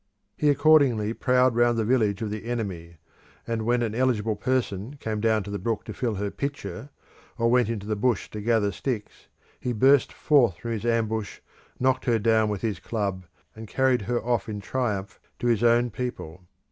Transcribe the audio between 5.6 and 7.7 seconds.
to fill her pitcher, or went